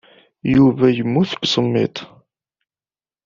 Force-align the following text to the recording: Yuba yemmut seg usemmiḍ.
Yuba 0.55 0.85
yemmut 0.95 1.27
seg 1.31 1.41
usemmiḍ. 1.45 1.95